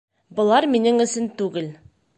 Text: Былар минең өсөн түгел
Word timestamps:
Былар 0.39 0.67
минең 0.77 0.99
өсөн 1.07 1.31
түгел 1.43 1.71